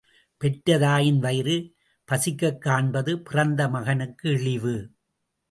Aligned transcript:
பெற்ற 0.37 0.77
தாயின் 0.77 1.19
வயிறு 1.19 1.73
பசிக்கக் 2.05 2.61
காண்பது 2.61 3.19
பிறந்த 3.19 3.67
மகனுக்கு 3.67 4.29
இழிவு. 4.29 4.91